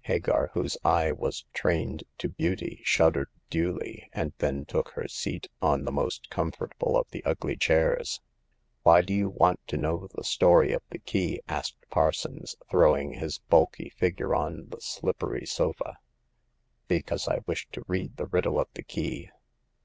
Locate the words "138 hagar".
2.38-2.58